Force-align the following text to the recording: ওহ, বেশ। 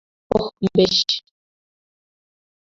ওহ, 0.31 0.47
বেশ। 0.75 0.97